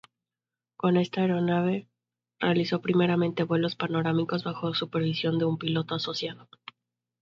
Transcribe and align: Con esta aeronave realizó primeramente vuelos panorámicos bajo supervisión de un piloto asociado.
Con 0.77 0.97
esta 0.97 1.21
aeronave 1.21 1.87
realizó 2.39 2.81
primeramente 2.81 3.43
vuelos 3.43 3.75
panorámicos 3.75 4.43
bajo 4.43 4.73
supervisión 4.73 5.37
de 5.37 5.45
un 5.45 5.59
piloto 5.59 5.93
asociado. 5.93 6.49